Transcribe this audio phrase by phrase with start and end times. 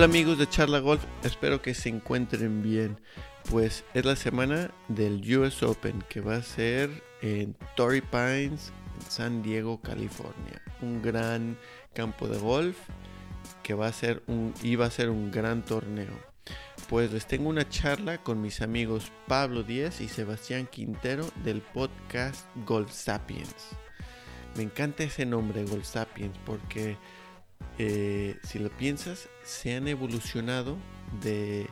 [0.00, 2.98] Hola amigos de Charla Golf, espero que se encuentren bien.
[3.50, 6.88] Pues es la semana del US Open que va a ser
[7.20, 10.62] en Torrey Pines, en San Diego, California.
[10.80, 11.58] Un gran
[11.92, 12.78] campo de golf
[13.62, 16.18] que va a ser un, a ser un gran torneo.
[16.88, 22.46] Pues les tengo una charla con mis amigos Pablo Díez y Sebastián Quintero del podcast
[22.64, 23.76] Golf Sapiens.
[24.56, 26.96] Me encanta ese nombre, Golf Sapiens, porque
[27.82, 30.76] eh, si lo piensas, se han evolucionado
[31.22, 31.66] de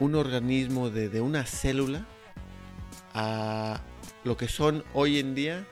[0.00, 2.04] un organismo, de, de, una célula,
[3.14, 3.80] a
[4.24, 5.64] lo que son hoy en día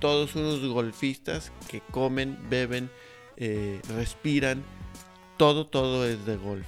[0.00, 2.90] todos unos golfistas que comen, beben,
[3.38, 4.62] eh, respiran,
[5.38, 6.66] todo, todo es de golf.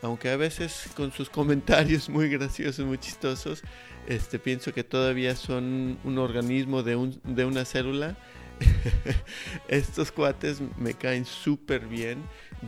[0.00, 3.64] Aunque a veces con sus comentarios muy graciosos, muy chistosos,
[4.06, 8.16] este, pienso que todavía son un organismo de, un, de una célula
[9.68, 12.22] Estos cuates me caen súper bien.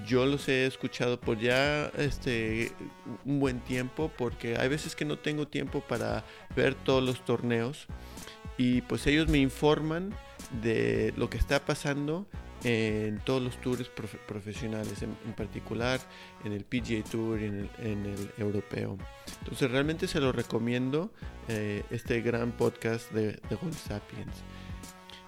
[0.06, 2.72] Yo los he escuchado por ya este
[3.24, 6.24] un buen tiempo porque hay veces que no tengo tiempo para
[6.55, 7.86] ver todos los torneos
[8.56, 10.14] y pues ellos me informan
[10.62, 12.27] de lo que está pasando
[12.64, 13.91] en todos los tours
[14.27, 16.00] profesionales, en, particular
[16.44, 18.98] en el PGA Tour y en el, europeo.
[19.41, 21.10] Entonces realmente se lo recomiendo
[21.48, 24.44] eh, este gran podcast de, de Sapiens.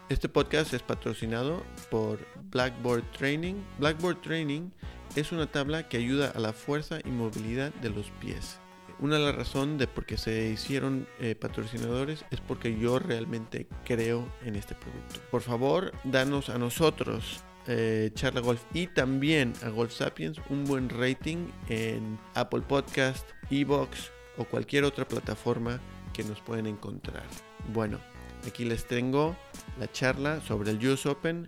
[0.08, 2.18] Este podcast es patrocinado por
[2.50, 3.54] Blackboard Training.
[3.78, 4.70] Blackboard Training
[5.16, 8.58] es una tabla que ayuda a la fuerza y movilidad de los pies.
[8.98, 13.66] Una de las razones de por qué se hicieron eh, patrocinadores es porque yo realmente
[13.84, 15.20] creo en este producto.
[15.30, 20.88] Por favor, danos a nosotros eh, Charla Golf y también a Golf Sapiens un buen
[20.88, 25.80] rating en Apple Podcast, Evox o cualquier otra plataforma
[26.12, 27.24] que nos pueden encontrar.
[27.72, 27.98] Bueno,
[28.46, 29.36] Aquí les tengo
[29.78, 31.46] la charla sobre el US Open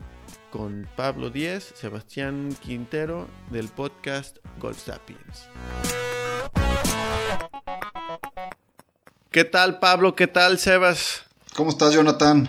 [0.51, 5.49] con Pablo Díez, Sebastián Quintero del podcast Golf Sapiens.
[9.31, 10.15] ¿Qué tal Pablo?
[10.15, 11.25] ¿Qué tal Sebas?
[11.57, 12.49] ¿Cómo estás Jonathan?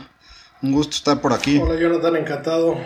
[0.61, 1.57] Un gusto estar por aquí.
[1.57, 2.78] Hola Jonathan, encantado.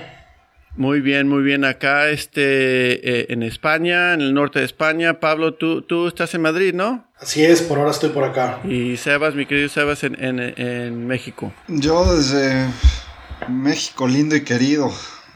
[0.75, 1.65] Muy bien, muy bien.
[1.65, 5.19] Acá este, eh, en España, en el norte de España.
[5.19, 7.05] Pablo, tú, tú estás en Madrid, ¿no?
[7.19, 8.59] Así es, por ahora estoy por acá.
[8.63, 11.51] Y Sebas, mi querido Sebas, en, en, México.
[11.67, 12.67] Yo desde
[13.49, 14.89] México, lindo y querido.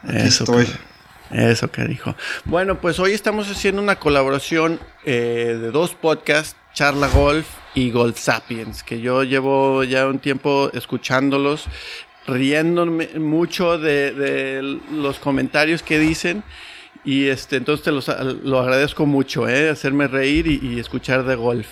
[0.08, 0.68] Eso estoy.
[1.32, 2.16] eso que dijo.
[2.46, 8.18] Bueno, pues hoy estamos haciendo una colaboración eh, de dos podcasts, Charla Golf y Golf
[8.18, 11.68] Sapiens, que yo llevo ya un tiempo escuchándolos
[12.28, 16.44] riéndome mucho de, los comentarios que dicen.
[17.06, 19.70] Y este, entonces te lo agradezco mucho, ¿eh?
[19.70, 21.68] hacerme reír y, escuchar de golf.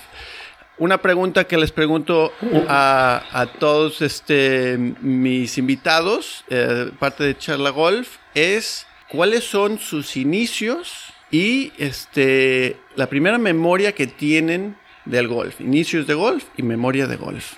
[0.78, 2.32] Una pregunta que les pregunto
[2.68, 11.12] a, todos este, mis invitados, eh, parte de Charla Golf, es cuáles son sus inicios
[11.30, 15.60] y este, la primera memoria que tienen del golf.
[15.60, 17.54] Inicios de golf y memoria de golf.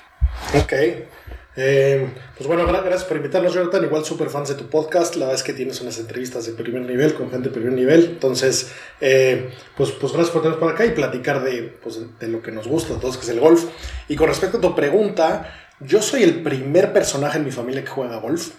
[0.55, 0.73] Ok.
[1.57, 3.85] Eh, pues bueno, gracias por invitarnos, Jonathan.
[3.85, 5.15] Igual súper fans de tu podcast.
[5.17, 8.05] La verdad es que tienes unas entrevistas de primer nivel con gente de primer nivel.
[8.13, 12.43] Entonces, eh, pues, pues gracias por tenernos por acá y platicar de, pues, de lo
[12.43, 13.65] que nos gusta a todos, que es el golf.
[14.09, 17.91] Y con respecto a tu pregunta, yo soy el primer personaje en mi familia que
[17.91, 18.51] juega golf.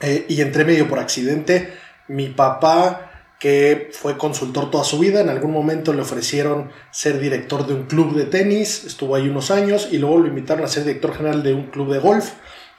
[0.00, 1.72] Eh, y entré medio por accidente.
[2.08, 5.20] Mi papá que fue consultor toda su vida.
[5.20, 9.50] En algún momento le ofrecieron ser director de un club de tenis, estuvo ahí unos
[9.50, 12.32] años y luego lo invitaron a ser director general de un club de golf,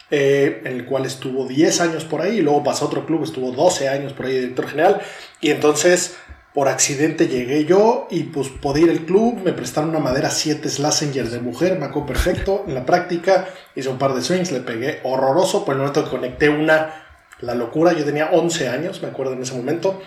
[0.10, 3.24] eh, en el cual estuvo 10 años por ahí y luego pasó a otro club,
[3.24, 5.02] estuvo 12 años por ahí director general.
[5.42, 6.18] Y entonces
[6.58, 10.68] por accidente llegué yo y pues podía ir al club, me prestaron una madera 7
[10.68, 13.48] Slazenger de mujer, me acuerdo perfecto, en la práctica.
[13.76, 17.06] Hice un par de swings, le pegué horroroso, por el momento que conecté una,
[17.42, 20.02] la locura, yo tenía 11 años, me acuerdo en ese momento,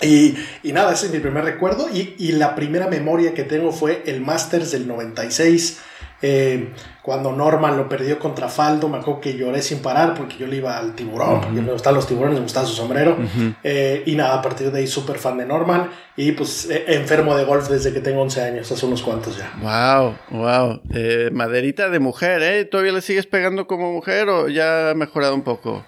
[0.00, 1.88] y, y, nada, ese es mi primer recuerdo.
[1.92, 5.80] Y, y, la primera memoria que tengo fue el Masters del 96.
[6.20, 10.46] Eh, cuando Norman lo perdió contra Faldo, me acuerdo que lloré sin parar porque yo
[10.46, 13.16] le iba al tiburón, porque me gustaban los tiburones, me gustaba su sombrero.
[13.62, 17.36] eh, y nada, a partir de ahí súper fan de Norman y pues eh, enfermo
[17.36, 19.52] de golf desde que tengo 11 años, hace unos cuantos ya.
[19.62, 20.82] Wow, wow.
[20.92, 22.64] Eh, maderita de mujer, ¿eh?
[22.64, 25.86] ¿Todavía le sigues pegando como mujer o ya ha mejorado un poco?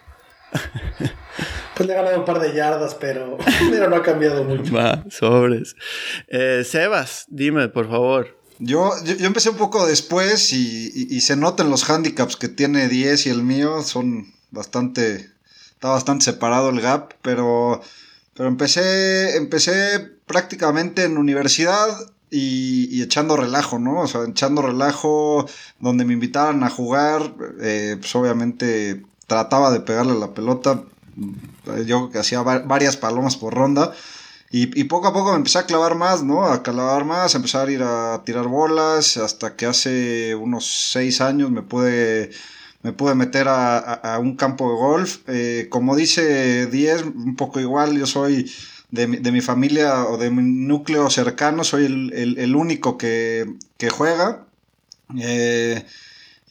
[1.81, 3.39] Pues le he ganado un par de yardas, pero,
[3.89, 4.71] no ha cambiado mucho.
[4.71, 5.77] Va, sobres.
[6.29, 8.37] Eh, Sebas, dime, por favor.
[8.59, 13.31] Yo, yo, empecé un poco después y, se notan los handicaps que tiene 10 y
[13.31, 13.81] el mío.
[13.81, 15.31] Son bastante.
[15.71, 17.81] Está bastante separado el gap, pero.
[18.35, 19.39] Pero empecé.
[19.39, 21.89] Empecé prácticamente en universidad
[22.31, 24.03] y, echando relajo, ¿no?
[24.03, 25.49] O sea, echando relajo
[25.79, 27.33] donde me invitaran a jugar.
[27.63, 30.83] Eh, pues obviamente trataba de pegarle la pelota
[31.87, 33.93] yo que hacía varias palomas por ronda.
[34.53, 36.45] Y, poco a poco me empecé a clavar más, ¿no?
[36.45, 41.53] A clavar más, empezar a ir a tirar bolas, hasta que hace unos seis años
[41.53, 42.31] me pude,
[42.83, 45.19] me pude meter a, un campo de golf.
[45.29, 48.51] Eh, como dice Diez, un poco igual, yo soy
[48.91, 53.47] de, de, mi familia o de mi núcleo cercano, soy el, el, único que,
[53.79, 54.47] que juega.
[55.17, 55.85] Eh,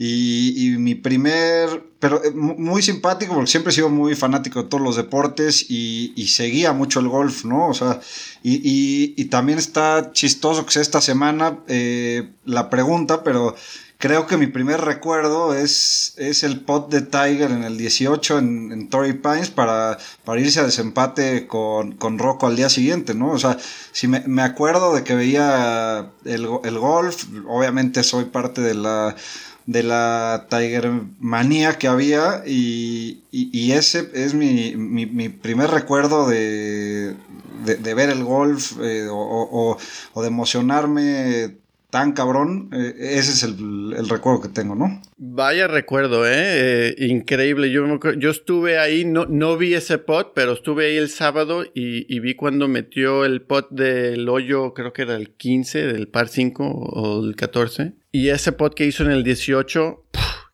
[0.02, 4.82] y, mi primer, pero eh, muy simpático porque siempre he sido muy fanático de todos
[4.82, 7.68] los deportes y, seguía mucho el golf, ¿no?
[7.68, 8.00] O sea,
[8.42, 13.56] y, también está chistoso que sea esta semana eh, la pregunta, pero
[13.98, 18.72] creo que mi primer recuerdo es, es el pot de Tiger en el 18 en,
[18.72, 23.32] en Torrey Pines para, para irse a desempate con, con Rocco al día siguiente, ¿no?
[23.32, 23.58] O sea,
[23.92, 29.18] si me, me acuerdo de que veía el, el golf, obviamente soy parte de la
[29.70, 30.90] de la Tiger
[31.20, 37.16] manía que había y, y, ese es mi, mi, mi primer recuerdo de,
[37.66, 39.78] de, ver el golf eh, o,
[40.14, 41.58] o, de emocionarme
[41.92, 45.04] tan cabrón, eh, ese es el, el, recuerdo que tengo, ¿no?
[45.18, 46.32] Vaya recuerdo, ¿eh?
[46.90, 47.70] eh increíble.
[47.70, 47.86] Yo,
[48.18, 52.20] yo estuve ahí, no, no vi ese pot, pero estuve ahí el sábado y, y,
[52.22, 56.66] vi cuando metió el pot del hoyo, creo que era el 15, del par 5
[56.66, 57.99] o el 14.
[58.12, 60.04] Y ese pot que hizo en el 18,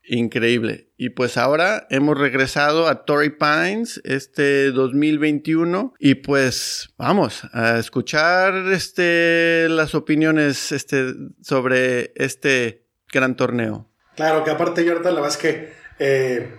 [0.07, 0.89] increíble.
[0.97, 8.53] Y pues ahora hemos regresado a Torrey Pines este 2021 y pues vamos a escuchar
[8.73, 13.89] este las opiniones este sobre este gran torneo.
[14.15, 16.55] Claro, que aparte Jordan, la verdad es que eh,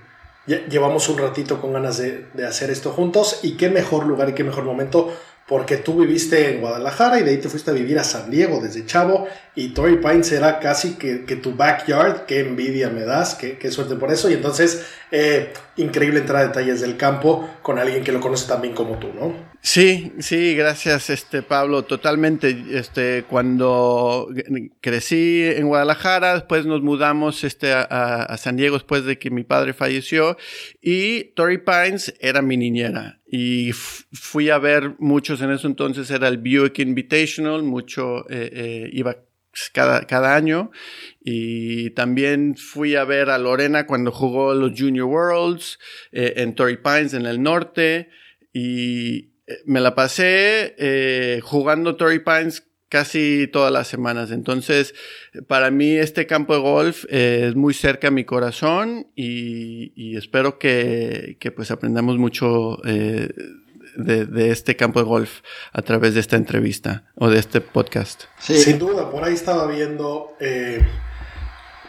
[0.47, 4.45] llevamos un ratito con ganas de hacer esto juntos y qué mejor lugar y qué
[4.45, 5.15] mejor momento
[5.47, 8.61] porque tú viviste en Guadalajara y de ahí te fuiste a vivir a San Diego
[8.61, 13.71] desde chavo y Torrey Pines era casi que, tu backyard, qué envidia me das, qué,
[13.71, 18.13] suerte por eso y entonces eh, increíble entrar a detalles del campo con alguien que
[18.13, 19.56] lo conoce tan bien como tú, ¿no?
[19.69, 22.57] Sí, sí, gracias, este Pablo, totalmente.
[22.71, 24.29] Este, cuando
[24.81, 29.73] crecí en Guadalajara, después nos mudamos este, a, San Diego después de que mi padre
[29.73, 30.37] falleció
[30.81, 36.29] y Torrey Pines era mi niñera y fui a ver muchos en ese entonces era
[36.29, 39.17] el Buick Invitational, mucho eh, eh, iba
[39.73, 40.71] cada, cada año
[41.25, 45.81] y también fui a ver a Lorena cuando jugó los Junior Worlds
[46.13, 48.11] eh, en Torrey Pines en el norte
[48.53, 54.31] y me la pasé jugando Torrey Pines casi todas las semanas.
[54.31, 54.95] Entonces,
[55.47, 61.37] para mí este campo de golf es muy cerca a mi corazón y, espero que,
[61.55, 63.29] pues aprendamos mucho eh,
[63.97, 65.41] de, este campo de golf
[65.73, 68.25] a través de esta entrevista o de este podcast.
[68.39, 70.81] Sin duda, por ahí estaba viendo eh,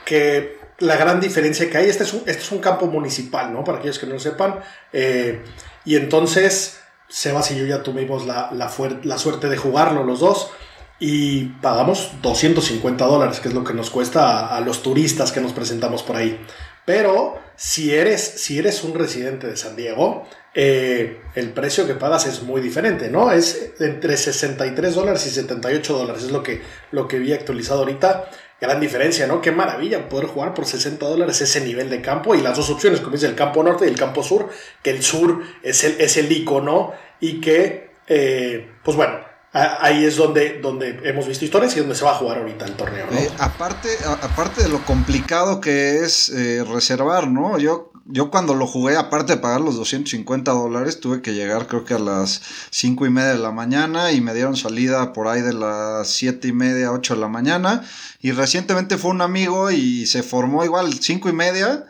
[0.06, 3.64] que la gran diferencia que hay, este es un, este es un campo municipal, ¿no?
[3.64, 4.60] Para aquellos que no lo sepan.
[4.94, 5.42] Eh,
[5.86, 8.72] y entonces, Sebas y yo ya tuvimos la, la,
[9.04, 10.52] la suerte de jugarlo los dos
[11.00, 15.54] y pagamos 250 dólares, que es lo que nos cuesta a, los turistas que nos
[15.54, 16.40] presentamos por ahí.
[16.86, 22.26] Pero si eres, si eres un residente de San Diego, eh, el precio que pagas
[22.26, 23.32] es muy diferente, ¿no?
[23.32, 26.62] Es entre 63 dólares y 78 dólares, es lo que,
[26.92, 28.30] lo que vi actualizado ahorita.
[28.60, 29.40] Gran diferencia, ¿no?
[29.40, 33.02] Qué maravilla poder jugar por 60 dólares ese nivel de campo y las dos opciones,
[33.02, 34.50] como dice el campo norte y el campo sur,
[34.82, 39.20] que el sur es el, es el icono y que, eh, pues bueno,
[39.54, 42.74] ahí es donde, donde hemos visto historias y donde se va a jugar ahorita el
[42.74, 43.06] torneo.
[43.12, 47.58] Eh, aparte, aparte de lo complicado que es eh, reservar, ¿no?
[47.58, 51.84] Yo, yo cuando lo jugué, aparte de pagar los 250 dólares, tuve que llegar creo
[51.84, 55.42] que a las 5 y media de la mañana y me dieron salida por ahí
[55.42, 57.84] de las 7 y media, 8 de la mañana.
[58.22, 61.86] Y recientemente fue un amigo y se formó igual 5 y media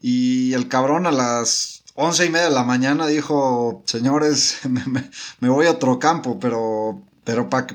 [0.00, 4.60] y el cabrón a las once y media de la mañana dijo, señores,
[5.40, 7.66] me, voy a otro campo, pero, pero para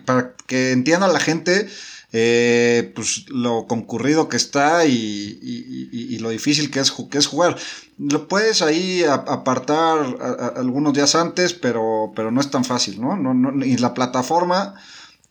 [0.47, 1.67] que entienda la gente,
[2.15, 7.57] eh, pues lo concurrido que está y, lo difícil que es, que es jugar.
[7.97, 10.15] Lo puedes ahí apartar
[10.55, 13.17] algunos días antes, pero, pero no es tan fácil, ¿no?
[13.17, 14.75] no, y la plataforma,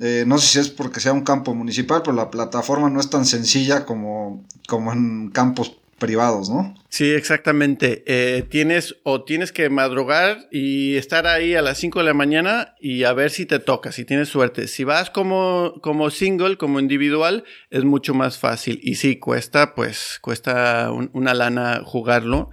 [0.00, 3.08] eh, no sé si es porque sea un campo municipal, pero la plataforma no es
[3.08, 6.74] tan sencilla como, como en campos privados, ¿no?
[6.88, 8.02] Sí, exactamente.
[8.06, 12.74] Eh, tienes o tienes que madrugar y estar ahí a las 5 de la mañana
[12.80, 14.66] y a ver si te toca, si tienes suerte.
[14.66, 18.80] Si vas como, como single, como individual, es mucho más fácil.
[18.82, 22.50] Y sí, cuesta, pues, cuesta una lana jugarlo,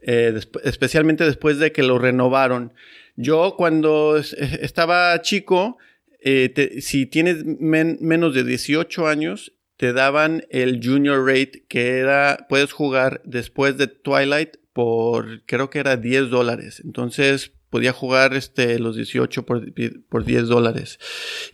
[0.00, 2.72] eh, especialmente después de que lo renovaron.
[3.16, 5.76] Yo cuando estaba chico,
[6.20, 9.52] eh, si tienes menos de 18 años,
[9.82, 15.80] te daban el junior rate que era, puedes jugar después de Twilight por, creo que
[15.80, 16.80] era 10 dólares.
[16.84, 19.64] Entonces, podía jugar este, los 18 por,
[20.08, 21.00] por 10 dólares.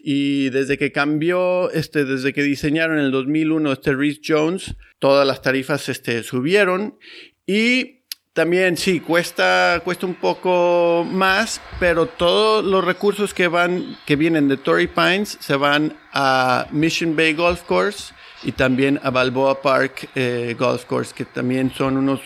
[0.05, 5.27] Y desde que cambió, este, desde que diseñaron en el 2001 este Reese Jones, todas
[5.27, 6.99] las tarifas este, subieron
[7.47, 7.98] y
[8.33, 14.49] también sí, cuesta, cuesta un poco más, pero todos los recursos que van, que vienen
[14.49, 20.09] de Torrey Pines se van a Mission Bay Golf Course y también a Balboa Park
[20.15, 22.21] eh, Golf Course, que también son unos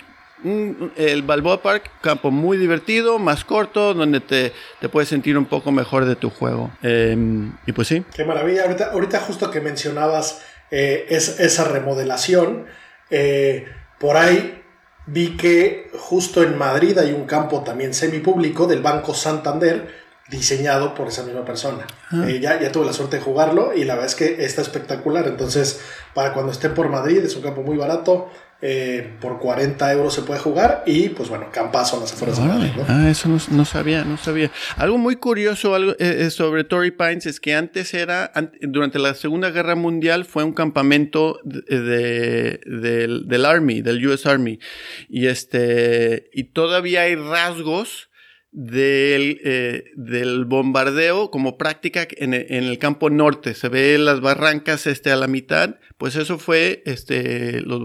[0.97, 5.71] el Balboa Park, campo muy divertido, más corto, donde te, te puedes sentir un poco
[5.71, 6.71] mejor de tu juego.
[6.83, 8.03] Em, y pues sí.
[8.15, 8.65] Qué maravilla.
[8.93, 12.67] Ahorita, justo que mencionabas eh, es, esa remodelación,
[13.11, 13.67] eh,
[14.01, 14.62] por ahí
[15.07, 21.09] vi que justo en Madrid hay un campo también semipúblico del Banco Santander diseñado por
[21.09, 21.87] esa misma persona.
[22.11, 22.25] Ah.
[22.27, 25.27] Eh, ya, ya tuve la suerte de jugarlo y la verdad es que está espectacular.
[25.27, 25.81] Entonces,
[26.15, 28.31] para cuando esté por Madrid, es un campo muy barato.
[28.65, 32.45] Eh, por 40 euros se puede jugar y pues bueno, campazo a las afueras de
[32.45, 32.71] Madrid.
[32.87, 34.53] Ah, eso no, sabía, no sabía.
[34.77, 39.51] Algo muy curioso algo, eh, sobre Torrey Pines es que antes era, durante la Segunda
[39.51, 44.61] Guerra Mundial fue un campamento de, del, del Army, del US Army.
[45.09, 48.12] Y este, y todavía hay rasgos
[48.53, 53.55] del, eh, del bombardeo como práctica en, el campo norte.
[53.55, 55.77] Se ve las barrancas este, a la mitad.
[55.99, 57.81] Pues eso fue este, los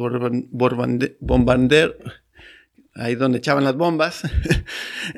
[1.20, 1.96] bombarderos
[2.98, 4.22] ahí donde echaban las bombas.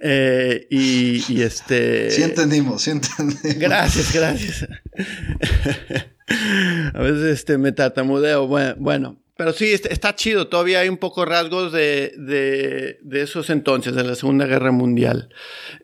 [0.03, 2.11] Eh, y, este.
[2.15, 3.57] Sí entendimos, sí entendimos.
[3.57, 4.67] Gracias, gracias.
[6.93, 8.47] a veces este, me tartamudeo.
[8.47, 10.49] bueno, pero sí, está, chido.
[10.49, 15.33] Todavía hay un poco rasgos de, de, esos entonces, de la Segunda Guerra Mundial.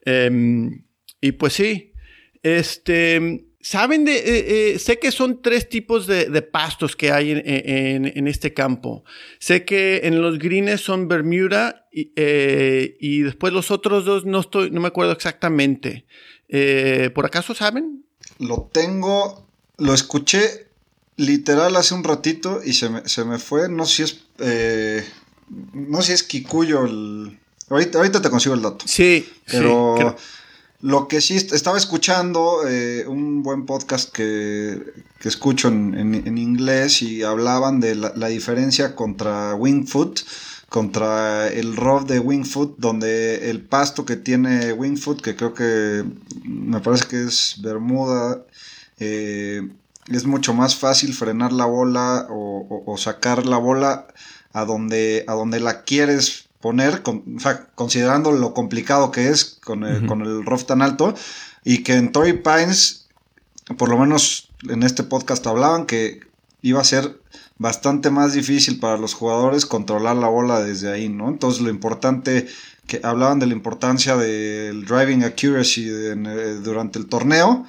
[0.03, 0.83] Em,
[1.21, 1.93] y pues sí,
[2.43, 8.27] este, saben de, eh, eh, sé que son tres tipos de, pastos que hay en,
[8.27, 9.05] este campo.
[9.39, 14.41] Sé que en los greens son Bermuda y, eh, y después los otros dos no
[14.41, 16.05] estoy, no me acuerdo exactamente.
[17.13, 18.03] ¿Por acaso saben?
[18.37, 19.47] Lo tengo,
[19.77, 20.64] lo escuché
[21.17, 23.69] literal hace un ratito y se me, se me fue.
[23.69, 24.19] No sé si es.
[24.39, 25.05] Eh,
[25.73, 27.39] no sé si es Kikuyo el.
[27.69, 28.85] Ahorita, ahorita te consigo el dato.
[28.87, 30.15] Sí, pero.
[30.81, 37.01] Lo que sí estaba escuchando, eh, un buen podcast que, que escucho en, en, inglés
[37.01, 40.19] y hablaban de la, la, diferencia contra Wingfoot,
[40.69, 46.03] contra el rough de Wingfoot, donde el pasto que tiene Wingfoot, que creo que
[46.43, 48.45] me parece que es Bermuda,
[48.99, 49.67] eh,
[50.07, 54.07] es mucho más fácil frenar la bola o, sacar la bola
[54.53, 57.03] a donde, a donde la quieres poner,
[57.75, 61.13] considerando lo complicado que es con el, con el rough tan alto,
[61.63, 63.07] y que en Torrey Pines,
[63.77, 66.21] por lo menos en este podcast hablaban que
[66.61, 67.19] iba a ser
[67.57, 71.29] bastante más difícil para los jugadores controlar la bola desde ahí, ¿no?
[71.29, 72.47] Entonces lo importante,
[72.87, 75.85] que hablaban de la importancia del driving accuracy
[76.63, 77.65] durante el torneo,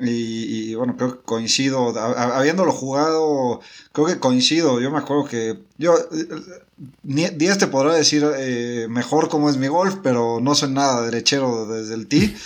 [0.00, 3.60] y, bueno, creo que coincido, habiéndolo jugado,
[3.92, 5.94] creo que coincido, yo me acuerdo que yo,
[7.02, 11.66] Díaz te podrá decir eh, mejor cómo es mi golf, pero no soy nada derechero
[11.66, 12.34] desde el tee.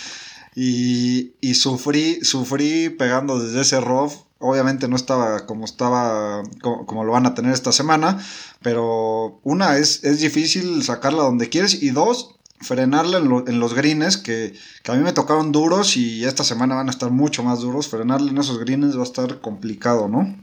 [0.57, 4.13] Y, y sufrí, sufrí pegando desde ese rough.
[4.39, 8.25] Obviamente no estaba como estaba, como, lo van a tener esta semana,
[8.61, 14.53] pero una es, es difícil sacarla donde quieres y dos, frenarle en, los greens que,
[14.87, 17.87] a mí me tocaron duros y esta semana van a estar mucho más duros.
[17.87, 20.35] Frenarle en esos greens va a estar complicado, ¿no?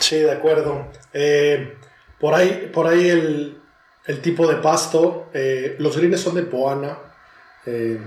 [0.00, 0.86] Sí, de acuerdo.
[1.12, 1.76] Eh,
[2.18, 6.98] por ahí, por ahí el, tipo de pasto, eh, los greens son de Poana.
[7.66, 8.00] Eh,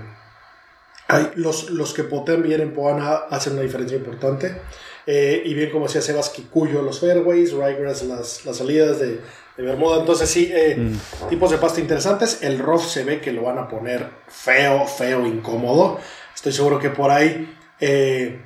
[1.08, 4.60] hay, los, los que potean bien en Poana hacen una diferencia importante.
[5.06, 9.20] y bien como decía Sebas Kikuyo, los fairways, Ryegrass, las, las salidas de,
[9.58, 9.98] de Bermuda.
[9.98, 11.28] Entonces sí, eh, mm.
[11.28, 12.38] tipos de pasta interesantes.
[12.42, 15.98] El rough se ve que lo van a poner feo, feo, incómodo.
[16.34, 18.40] Estoy seguro que por ahí eh,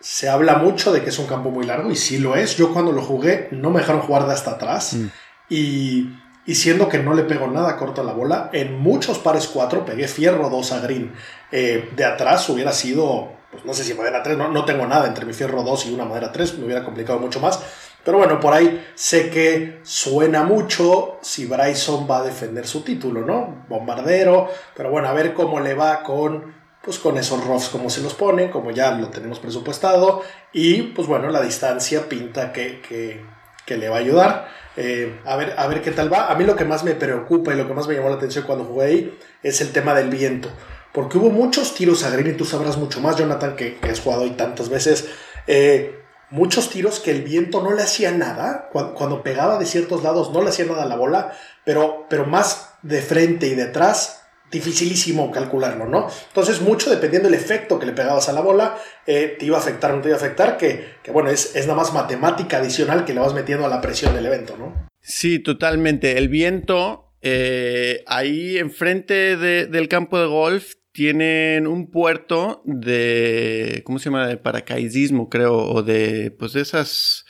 [0.00, 2.56] se habla mucho de que es un campo muy largo y sí lo es.
[2.56, 5.06] Yo cuando lo jugué no me dejaron jugar de hasta atrás mm.
[5.50, 6.08] y,
[6.46, 10.08] y, siendo que no le pego nada corta la bola, en muchos pares 4 pegué
[10.08, 11.12] fierro 2 a green.
[11.50, 15.06] Eh, de atrás hubiera sido, pues no sé si madera 3, no, no tengo nada
[15.06, 17.60] entre mi fierro 2 y una madera 3, me hubiera complicado mucho más
[18.04, 23.20] pero bueno, por ahí sé que suena mucho si Bryson va a defender su título,
[23.22, 23.64] ¿no?
[23.68, 28.02] Bombardero, pero bueno, a ver cómo le va con, pues con esos roughs, cómo se
[28.02, 30.22] los ponen, como ya lo tenemos presupuestado.
[30.52, 34.48] Y pues bueno, la distancia pinta que, que, le va a ayudar.
[34.76, 36.30] Eh, a, ver, a ver qué tal va.
[36.30, 38.44] A mí lo que más me preocupa y lo que más me llamó la atención
[38.44, 40.50] cuando jugué ahí es el tema del viento.
[40.92, 44.00] Porque hubo muchos tiros a green y tú sabrás mucho más, Jonathan, que, que has
[44.00, 45.08] jugado ahí tantas veces.
[45.46, 46.01] Eh,
[46.32, 50.42] muchos tiros que el viento no le hacía nada, cuando, pegaba de ciertos lados no
[50.42, 51.32] le hacía nada a la bola,
[51.64, 56.08] pero, pero más de frente y detrás dificilísimo calcularlo, ¿no?
[56.28, 59.60] Entonces, mucho dependiendo del efecto que le pegabas a la bola, eh, te iba a
[59.60, 63.04] afectar o no te iba a afectar, que, bueno, es, es nada más matemática adicional
[63.04, 64.88] que le vas metiendo a la presión del evento, ¿no?
[65.00, 66.18] Sí, totalmente.
[66.18, 74.06] El viento, eh, ahí enfrente del campo de golf, tienen un puerto de, ¿cómo se
[74.06, 74.26] llama?
[74.26, 77.24] De paracaidismo, creo, o de, pues de esas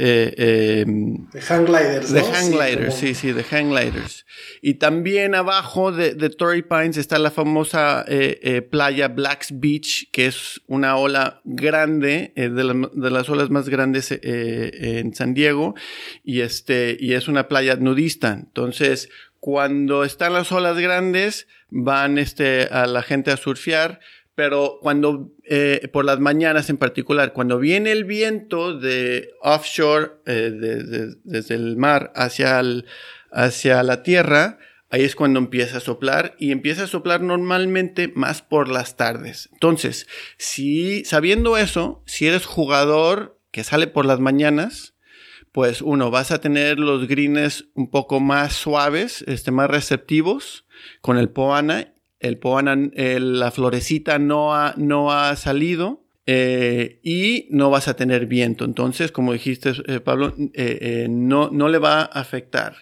[0.00, 2.12] eh, em, de hang gliders.
[2.12, 4.26] De hang gliders, sí, sí, de hang gliders.
[4.62, 10.08] Y también abajo de, de Torrey Pines está la famosa eh, eh, playa Blacks Beach,
[10.12, 15.74] que es una ola grande, de, de, las olas más grandes en San Diego,
[16.22, 18.34] y, este, y es una playa nudista.
[18.34, 19.08] Entonces,
[19.40, 24.00] cuando están las olas grandes, van este, a la gente a surfear
[24.38, 30.52] pero cuando, eh, por las mañanas en particular, cuando viene el viento de offshore, eh,
[31.24, 32.62] desde el mar hacia,
[33.32, 38.40] hacia la tierra, ahí es cuando empieza a soplar y empieza a soplar normalmente más
[38.40, 39.48] por las tardes.
[39.54, 44.94] Entonces, si sabiendo eso, si eres jugador que sale por las mañanas,
[45.52, 50.66] pues uno, vas a tener los greens un poco más suaves, este, más receptivos
[51.00, 57.70] con el Poana el poana, la florecita no ha, no ha salido eh, y no
[57.70, 58.64] vas a tener viento.
[58.64, 62.76] Entonces, como dijiste, eh, Pablo, eh, no, no le va a afectar.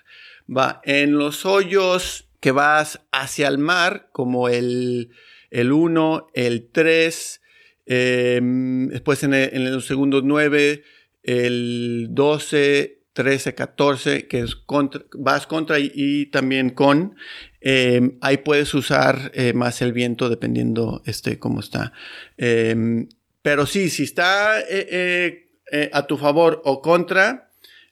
[0.54, 5.10] Va en los hoyos que vas hacia el mar, como el,
[5.50, 7.40] el 1, el 3,
[7.86, 10.82] después en, en, los segundos 9,
[11.26, 17.16] el 12, 13, 14, que es contra, vas contra y también con.
[17.60, 21.92] Em, ahí puedes usar eh, más el viento dependiendo este, cómo está.
[22.36, 23.08] Em,
[23.42, 27.50] pero sí, si está eh, eh, a tu favor o contra,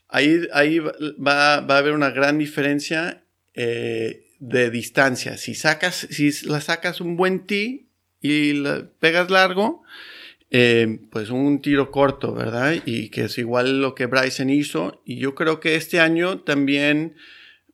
[0.09, 3.21] ahí, ahí va, va a haber una gran diferencia
[3.55, 5.37] de distancia.
[5.37, 7.87] Si sacas, si la sacas un buen tee
[8.21, 9.85] y la pegas largo,
[10.57, 12.75] em, pues un tiro corto, ¿verdad?
[12.87, 15.03] Y que es igual lo que Bryson hizo.
[15.05, 17.17] Y yo creo que este año también,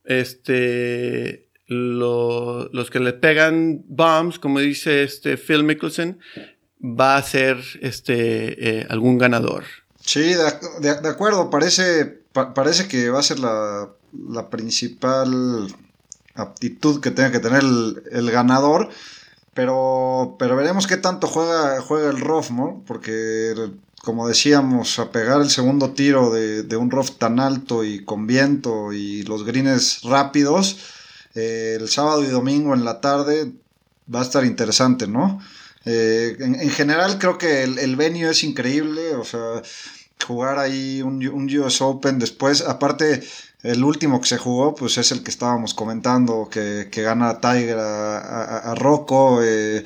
[0.06, 6.20] este, los que le pegan bombs, como dice este Phil Mickelson,
[6.82, 9.64] va a ser este, eh, algún ganador.
[10.00, 10.32] Sí,
[10.80, 13.90] de, acuerdo, parece, parece que va a ser la,
[14.50, 15.68] principal
[16.34, 18.88] aptitud que tenga que tener el, ganador.
[19.54, 22.82] Pero, pero veremos qué tanto juega, juega el Roth, ¿no?
[22.86, 23.54] Porque,
[24.02, 28.26] como decíamos, a pegar el segundo tiro de, de un Roth tan alto y con
[28.26, 30.78] viento y los greens rápidos,
[31.34, 33.52] eh, el sábado y domingo en la tarde
[34.12, 35.40] va a estar interesante, ¿no?
[35.84, 39.62] Eh, en, general creo que el, el, es increíble, o sea,
[40.26, 43.22] jugar ahí un, un, US Open después, aparte
[43.62, 47.78] el último que se jugó, pues es el que estábamos comentando, que, que gana Tiger
[47.78, 49.84] a, a, Rocco eh,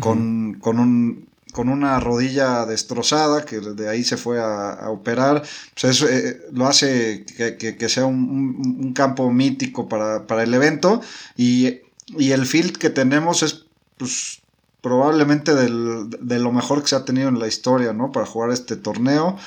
[0.00, 5.42] con, con, un, con una rodilla destrozada, que de ahí se fue a, operar,
[5.80, 11.00] pues eso eh, lo hace que, sea un, campo mítico para, el evento
[11.36, 11.80] y,
[12.18, 13.64] el field que tenemos es
[13.96, 14.42] pues,
[14.82, 18.12] probablemente de lo mejor que se ha tenido en la historia, ¿no?
[18.12, 19.38] Para jugar este torneo.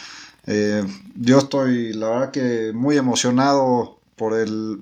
[0.48, 0.84] Eh,
[1.16, 4.80] yo estoy, la verdad que muy emocionado por el,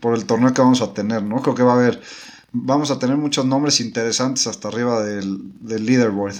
[0.00, 1.42] por el torneo que vamos a tener, ¿no?
[1.42, 2.00] Creo que va a haber
[2.54, 6.36] vamos a tener muchos nombres interesantes hasta arriba del, leaderboard.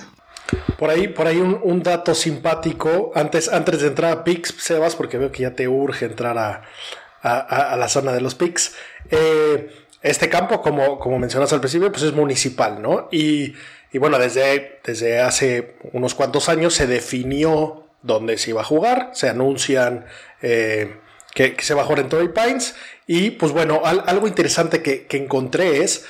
[0.78, 5.18] Por ahí, por ahí un, dato simpático, antes, antes de entrar a PIX, Sebas, porque
[5.18, 8.74] veo que ya te urge entrar a, la zona de los PIX.
[9.10, 9.70] Eh,
[10.02, 13.08] este campo, como, como mencionas al principio, pues es municipal, ¿no?
[13.10, 13.54] Y,
[13.94, 19.28] bueno, desde, desde hace unos cuantos años se definió dónde se iba a jugar, se
[19.28, 20.04] anuncian
[20.42, 21.00] eh,
[21.34, 25.16] que, se va a jugar en Torrey Pines y pues bueno, algo interesante que, que
[25.16, 26.06] encontré es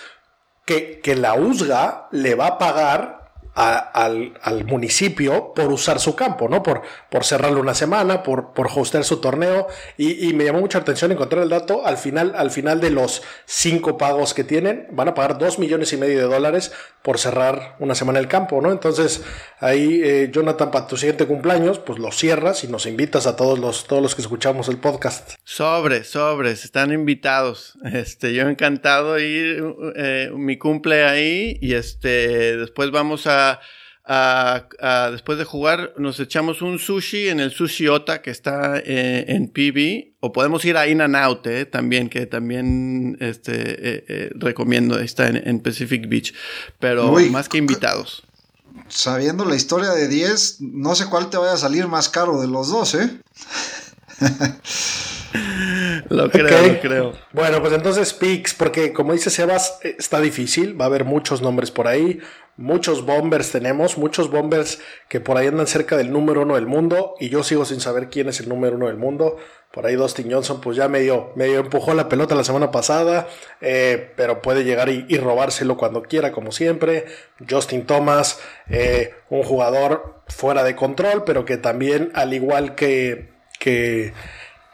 [0.66, 3.23] que, que, la USGA le va a pagar
[3.54, 6.62] al, al, municipio por usar su campo, ¿no?
[6.62, 9.68] Por, por cerrarlo una semana, por, por hostear su torneo.
[9.96, 11.86] Y, y, me llamó mucha atención encontrar el dato.
[11.86, 15.92] Al final, al final de los cinco pagos que tienen, van a pagar dos millones
[15.92, 18.72] y medio de dólares por cerrar una semana el campo, ¿no?
[18.72, 19.22] Entonces,
[19.60, 23.58] ahí, eh, Jonathan, para tu siguiente cumpleaños, pues lo cierras y nos invitas a todos
[23.58, 25.34] los, todos los que escuchamos el podcast.
[25.44, 27.78] Sobres, sobres, están invitados.
[27.84, 29.62] Este, yo encantado ir
[29.96, 33.43] eh, mi cumple ahí y este, después vamos a
[35.10, 39.48] después de jugar, nos echamos un sushi en el Sushi Ota que está eh, en
[39.48, 40.14] PB.
[40.20, 44.98] O podemos ir a In and Out eh, también, que también este, eh, recomiendo.
[44.98, 46.34] Está en, Pacific Beach.
[46.78, 48.22] Pero más que invitados.
[48.88, 52.48] Sabiendo la historia de 10, no sé cuál te vaya a salir más caro de
[52.48, 53.20] los dos, ¿eh?
[56.08, 57.12] Lo creo, lo creo.
[57.32, 61.70] Bueno, pues entonces picks, porque como dice Sebas, está difícil, va a haber muchos nombres
[61.70, 62.20] por ahí,
[62.56, 67.14] muchos bombers tenemos, muchos bombers que por ahí andan cerca del número uno del mundo,
[67.18, 69.36] y yo sigo sin saber quién es el número uno del mundo.
[69.72, 73.26] Por ahí Dustin Johnson pues ya medio, medio empujó la pelota la semana pasada,
[73.60, 77.06] eh, pero puede llegar y, robárselo cuando quiera, como siempre.
[77.50, 78.38] Justin Thomas,
[78.70, 84.12] eh, un jugador fuera de control, pero que también, al igual que, que,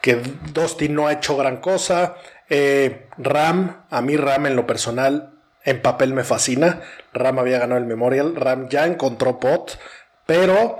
[0.01, 0.21] que
[0.53, 2.15] Dustin no ha hecho gran cosa.
[2.49, 6.81] Eh, Ram, a mí Ram en lo personal, en papel me fascina.
[7.13, 9.79] Ram había ganado el Memorial, Ram ya encontró pot,
[10.25, 10.79] pero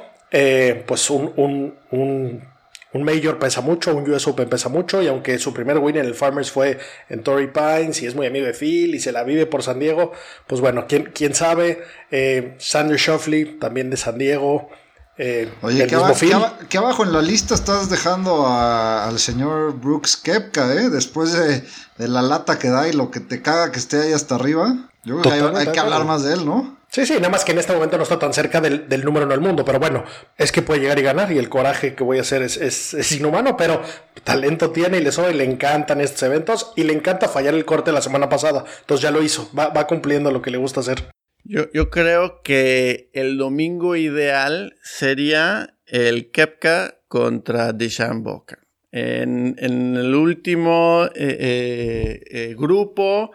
[0.86, 2.52] pues un, un, un
[2.94, 6.06] un Major pesa mucho, un US Open pesa mucho, y aunque su primer win en
[6.06, 6.78] el Farmers fue
[7.10, 9.80] en Torrey Pines y es muy amigo de Phil y se la vive por San
[9.80, 10.12] Diego,
[10.48, 11.84] pues bueno, quién, quién sabe.
[12.12, 14.70] Eh, Shoffley, también de San Diego.
[15.18, 20.90] Eh, Oye, que, abajo en la lista estás dejando al señor Brooks Kepka, ¿eh?
[20.90, 21.64] Después de,
[21.98, 24.90] la lata que da y lo que te caga que esté ahí hasta arriba.
[25.04, 26.82] Yo creo que hay, que hablar más de él, ¿no?
[26.92, 29.32] Sí, sí, nada más que en este momento no está tan cerca del, número en
[29.32, 30.04] el mundo, pero bueno,
[30.38, 33.56] es que puede llegar y ganar y el coraje que voy a hacer es, inhumano,
[33.56, 33.82] pero
[34.26, 37.64] talento tiene y le sobra y le encantan estos eventos y le encanta fallar el
[37.64, 41.10] corte la semana pasada, entonces ya lo hizo, va, cumpliendo lo que le gusta hacer.
[41.44, 47.74] Yo, yo creo que el domingo ideal sería el Kepka contra
[48.16, 48.60] Boca.
[48.92, 53.32] En, en el último eh, eh, eh, grupo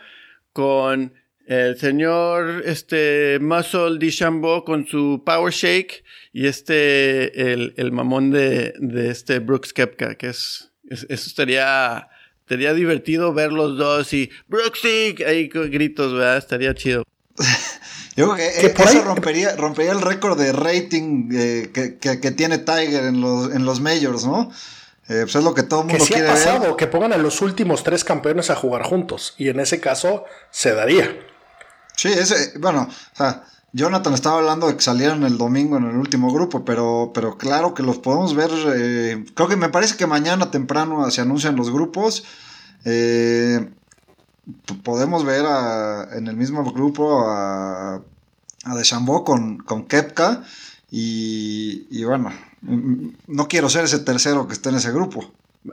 [0.53, 1.14] con
[1.47, 8.75] el señor este Muscle DeChambeau con su Power Shake y este el, el mamón de,
[8.79, 12.09] de, este Brooks Kepka, que es, eso estaría
[12.40, 16.37] estaría divertido ver los dos y Brooksy ahí con gritos, ¿verdad?
[16.37, 17.05] Estaría chido.
[18.16, 23.05] Yo creo que, eso rompería, rompería el récord de rating eh, que, que, tiene Tiger
[23.05, 24.51] en los, en los majors, ¿no?
[25.09, 27.40] Eh, pues es lo que todo el mundo quiere ha pasado, Que pongan a los
[27.42, 29.35] últimos tres campeones a jugar juntos.
[29.37, 31.14] Y en ese caso se daría.
[31.94, 35.96] Sí, ese, bueno, o sea, Jonathan estaba hablando de que salieron el domingo en el
[35.96, 38.51] último grupo, pero, pero claro que los podemos ver.
[38.75, 42.25] Eh, creo que me parece que mañana temprano se anuncian los grupos.
[42.85, 43.68] Eh,
[44.83, 45.45] podemos ver
[46.13, 48.03] en el mismo grupo a,
[48.65, 50.45] a Deschambeau con, con Kepka.
[50.91, 52.33] Y, y bueno,
[53.27, 55.33] no quiero ser ese tercero que esté en ese grupo.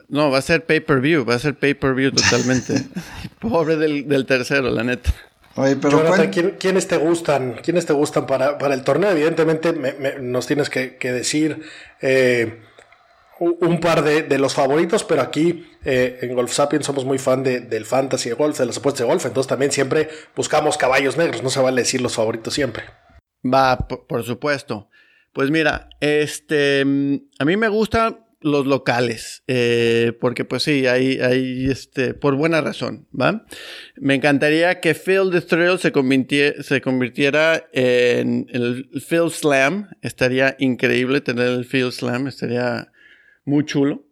[0.10, 2.88] No, va a ser pay-per-view, va a ser pay-per-view totalmente.
[3.40, 5.14] Pobre del, del tercero, la neta.
[5.56, 7.60] Oye, pero Jonathan, ¿quiénes te gustan?
[7.64, 9.12] ¿Quiénes te gustan para, para el torneo?
[9.12, 9.72] Evidentemente
[10.20, 11.62] nos tienes que, decir
[12.02, 12.60] eh,
[13.40, 17.86] un par de, los favoritos, pero aquí eh, en Golf Sapiens somos muy fan del
[17.86, 21.50] fantasy de golf, de las apuestas de golf, entonces también siempre buscamos caballos negros, no
[21.50, 22.84] se vale decir los favoritos siempre.
[23.46, 24.90] Va, por, supuesto.
[25.34, 31.70] Pues mira, este, a mí me gusta los locales, eh, porque pues sí, hay, hay,
[31.70, 33.46] este, por buena razón, ¿va?
[33.96, 40.56] Me encantaría que Phil the Thrill se, convirtiera, se convirtiera en el Phil Slam, estaría
[40.60, 42.93] increíble tener el Phil Slam, estaría
[43.46, 44.04] muy chulo.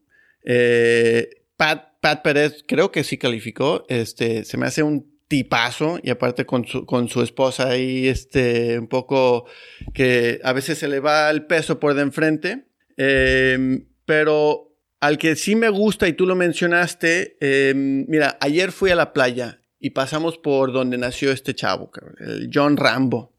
[0.43, 6.09] Eh, Pat, Pat Pérez creo que sí calificó, este, se me hace un tipazo y
[6.09, 9.45] aparte con su, con su esposa ahí, este, un poco
[9.93, 12.65] que a veces se le va el peso por de enfrente.
[12.97, 18.91] Eh, pero al que sí me gusta y tú lo mencionaste, em, mira, ayer fui
[18.91, 23.33] a la playa y pasamos por donde nació este chavo, el John Rambo.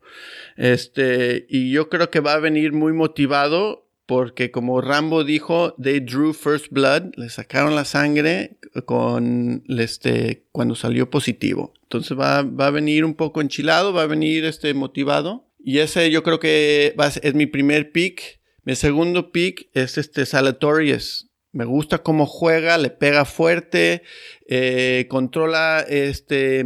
[0.57, 6.01] Este, y yo creo que va a venir muy motivado porque como Rambo dijo, they
[6.01, 11.73] drew first blood, le sacaron la sangre con este cuando salió positivo.
[11.83, 15.47] Entonces va, va a venir un poco enchilado, va a venir este motivado.
[15.65, 18.41] Y ese yo creo que va es mi primer pick.
[18.65, 21.29] Mi segundo pick es este Salatorius.
[21.53, 24.03] Me gusta cómo juega, le pega fuerte,
[24.49, 26.65] eh, controla este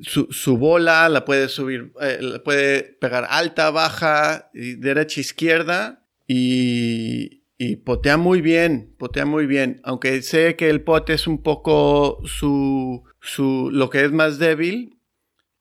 [0.00, 7.76] su, bola, la puede subir, eh, la puede pegar alta, baja, derecha, izquierda y, y,
[7.76, 9.80] potea muy bien, potea muy bien.
[9.84, 14.98] Aunque sé que el pote es un poco su, su lo que es más débil.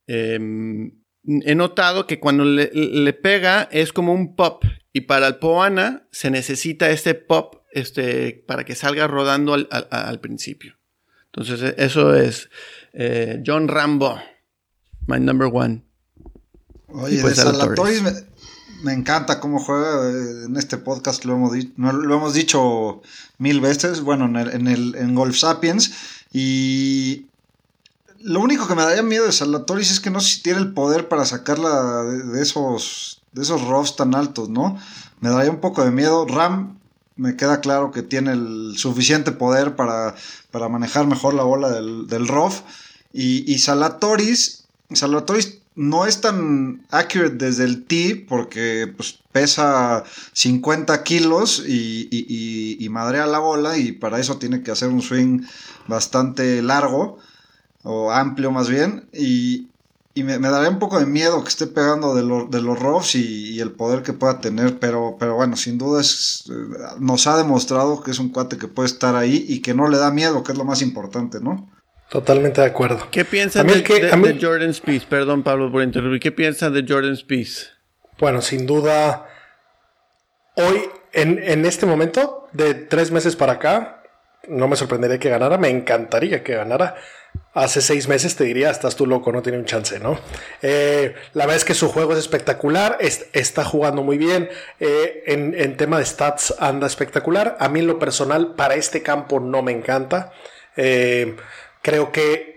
[0.07, 5.35] Em, he notado que cuando le, le, pega es como un pop y para el
[5.35, 10.77] Poana se necesita este pop este, para que salga rodando al, principio.
[11.27, 12.49] Entonces, e, eso es
[12.93, 14.19] eh, John Rambo,
[15.07, 15.83] my number one.
[16.87, 18.25] Oye, pues de
[18.81, 20.09] me, encanta cómo juega.
[20.09, 23.01] Eh, en este podcast lo hemos, lo hemos dicho
[23.37, 24.01] mil veces.
[24.01, 25.93] Bueno, en, el, en, el, en Golf Sapiens.
[26.33, 27.25] Y
[28.21, 30.73] lo único que me daría miedo de Salatoris es que no sé si tiene el
[30.73, 34.77] poder para sacarla de esos de esos roughs tan altos, ¿no?
[35.19, 36.25] Me daría un poco de miedo.
[36.25, 36.77] Ram
[37.15, 40.15] me queda claro que tiene el suficiente poder para,
[40.51, 42.27] para manejar mejor la bola del, del.
[43.13, 50.03] Y, y Salatoris, Salatoris no es tan accurate desde el tee porque pues, pesa
[50.33, 55.01] 50 kilos y, y, y, madrea la bola y para eso tiene que hacer un
[55.01, 55.43] swing
[55.87, 57.19] bastante largo
[57.83, 59.67] o amplio más bien y,
[60.13, 63.71] me, daría un poco de miedo que esté pegando de, de los roughs y, el
[63.71, 68.11] poder que pueda tener pero, pero bueno sin duda es, eh, nos ha demostrado que
[68.11, 70.57] es un cuate que puede estar ahí y que no le da miedo que es
[70.57, 71.69] lo más importante ¿no?
[72.11, 73.07] Totalmente de acuerdo.
[73.09, 75.05] ¿Qué piensan de, de, Jordan Spieth?
[75.05, 76.19] Perdón, Pablo, por interrumpir.
[76.19, 77.69] ¿Qué piensan de Jordan Spieth?
[78.19, 79.29] Bueno, sin duda,
[80.55, 84.03] hoy, en, en, este momento, de tres meses para acá,
[84.49, 86.95] no me sorprendería que ganara, me encantaría que ganara.
[87.53, 90.19] Hace seis meses te diría, estás tú loco, no tiene un chance, ¿no?
[90.61, 94.49] Eh, la verdad es que su juego es espectacular, está jugando muy bien,
[94.81, 97.55] eh, en, en tema de stats anda espectacular.
[97.61, 100.33] A mí en lo personal, para este campo no me encanta.
[100.75, 101.37] Eh,
[101.81, 102.51] Creo que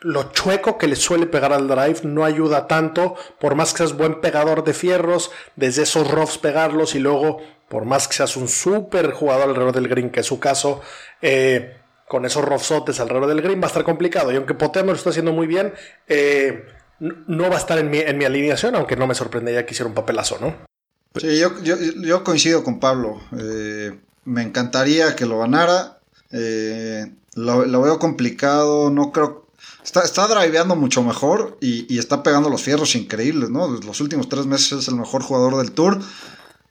[0.00, 3.96] lo chueco que le suele pegar al drive no ayuda tanto, por más que seas
[3.96, 8.48] buen pegador de fierros, desde esos roughs pegarlos y luego, por más que seas un
[8.48, 10.80] súper jugador alrededor del green, que es su caso,
[11.22, 14.32] eh, con esos roughsotes alrededor del green va a estar complicado.
[14.32, 15.72] Y aunque Potter lo está haciendo muy bien,
[16.06, 16.64] eh,
[17.00, 20.38] no va a estar en mi, alineación, aunque no me sorprendería que hiciera un papelazo,
[20.40, 20.54] ¿no?
[21.16, 23.20] Sí, yo, coincido con Pablo.
[23.38, 25.95] Eh, me encantaría que lo ganara.
[26.30, 29.46] Lo, veo complicado, no creo.
[29.84, 33.68] Está, está driveando mucho mejor y, está pegando los fierros increíbles, ¿no?
[33.68, 36.00] Los últimos tres meses es el mejor jugador del tour.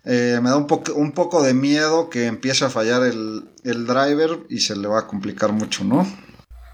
[0.03, 3.87] Eh, me da un, poco un poco de miedo que empiece a fallar el, el
[3.87, 6.05] driver y se le va a complicar mucho, ¿no?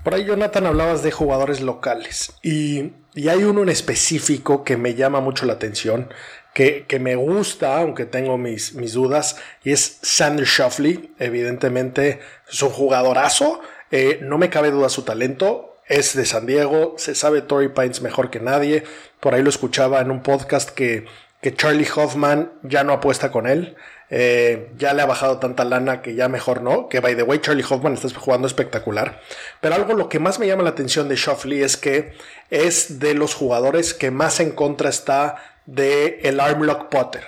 [0.04, 4.96] Por ahí, Jonathan, hablabas de jugadores locales y, y, hay uno en específico que me
[4.96, 6.10] llama mucho la atención,
[6.54, 11.14] que, que me gusta, aunque tengo mis, mis dudas, y es Sander Shoffley.
[11.20, 13.62] Evidentemente es un jugadorazo,
[13.92, 15.68] eh, no me cabe duda su talento.
[15.88, 18.84] Es de San Diego, se sabe Tory Pines mejor que nadie.
[19.20, 21.06] Por ahí lo escuchaba en un podcast que,
[21.42, 23.76] que Charlie Hoffman ya no apuesta con él.
[24.10, 26.88] Eh, ya le ha bajado tanta lana que ya mejor no.
[26.88, 29.20] Que by the way, Charlie Hoffman está jugando espectacular.
[29.60, 32.14] Pero algo lo que más me llama la atención de Shoffley es que
[32.50, 37.24] es de los jugadores que más en contra está de el Armlock Potter.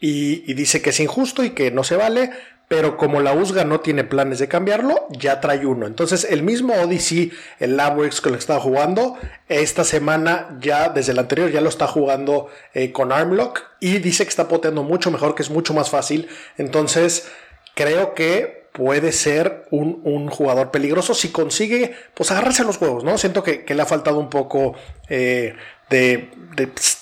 [0.00, 2.30] Y, dice que es injusto y que no se vale,
[2.68, 5.86] pero como la USGA no tiene planes de cambiarlo, ya trae uno.
[5.86, 9.16] Entonces, el mismo Odyssey, el el que estaba jugando,
[9.48, 14.24] esta semana ya, desde el anterior, ya lo está jugando eh, con Armlock y dice
[14.24, 16.28] que está poteando mucho mejor, que es mucho más fácil.
[16.58, 17.28] Entonces,
[17.74, 23.18] creo que puede ser un, jugador peligroso si consigue, pues, agarrarse a los huevos, ¿no?
[23.18, 24.74] Siento que, le ha faltado un poco
[25.08, 25.54] eh,
[25.90, 26.30] de,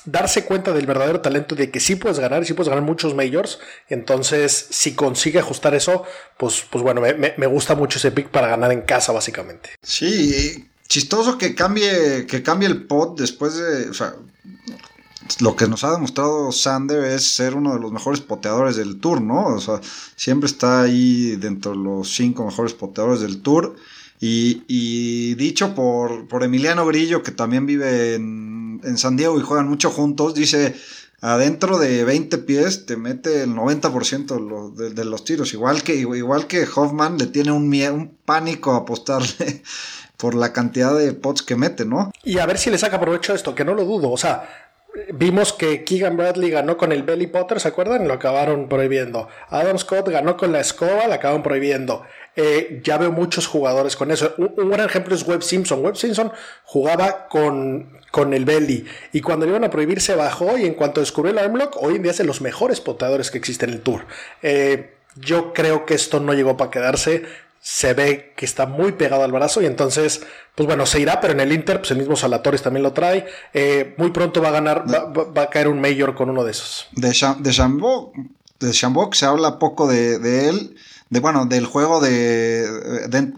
[0.04, 3.14] darse cuenta del verdadero talento de que sí puedes ganar y sí puedes ganar muchos
[3.14, 3.58] majors.
[3.88, 6.04] Entonces, si consigue ajustar eso,
[6.36, 9.70] pues, pues bueno, me, gusta mucho ese pick para ganar en casa, básicamente.
[9.82, 13.88] Sí, chistoso que cambie, que cambie el pot después de.
[13.88, 14.14] O sea,
[15.40, 19.20] lo que nos ha demostrado Sander es ser uno de los mejores poteadores del tour,
[19.20, 19.46] ¿no?
[19.46, 19.80] O sea,
[20.14, 23.76] siempre está ahí dentro de los cinco mejores poteadores del tour.
[24.20, 29.90] Y, dicho por, por, Emiliano Grillo, que también vive en, San Diego y juegan mucho
[29.90, 30.76] juntos, dice,
[31.20, 35.52] adentro de 20 pies te mete el 90% de, los tiros.
[35.52, 39.62] Igual que, igual que Hoffman le tiene un, un pánico a apostarle
[40.16, 42.10] por la cantidad de pots que mete, ¿no?
[42.22, 44.10] Y a ver si le saca provecho esto, que no lo dudo.
[44.10, 44.65] O sea,
[45.12, 48.08] vimos que Keegan Bradley ganó con el Belly Potter, ¿se acuerdan?
[48.08, 49.28] Lo acabaron prohibiendo.
[49.48, 52.04] Adam Scott ganó con la escoba, la acaban prohibiendo.
[52.34, 54.34] Eh, ya veo muchos jugadores con eso.
[54.38, 55.84] Un, buen ejemplo es Webb Simpson.
[55.84, 56.32] Webb Simpson
[56.64, 60.74] jugaba con, con el belly y cuando le iban a prohibir se bajó y en
[60.74, 63.76] cuanto descubrió el armlock, hoy en día es de los mejores poteadores que existen en
[63.76, 64.04] el tour.
[64.42, 67.24] Eh, yo creo que esto no llegó para quedarse.
[67.68, 70.22] Se ve que está muy pegado al brazo y entonces,
[70.54, 73.26] pues bueno, se irá, pero en el Inter, pues el mismo Salatoris también lo trae.
[73.52, 76.86] Eh, muy pronto va a ganar, va, a caer un mayor con uno de esos.
[76.92, 78.14] De, Chambok,
[78.60, 80.76] de se habla poco de, de él
[81.10, 82.66] de bueno, del juego de,